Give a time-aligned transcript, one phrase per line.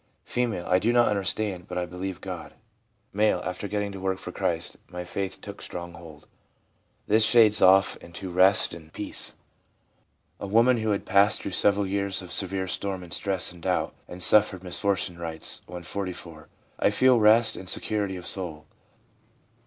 [0.25, 0.35] F.'
[0.75, 2.55] I do not understand, but I believe God/
[3.13, 6.25] M.' After getting to work for Christ, my faith took strong hold/
[7.05, 9.35] This shades off into rest and THE PSYCHOLOGY OF RELIGION peace.
[10.39, 13.93] A woman who had passed through several years of severe storm and stress and doubt,
[14.07, 18.65] and suffered mis fortunes, writes, when 44:* I feel rest and security of soul.'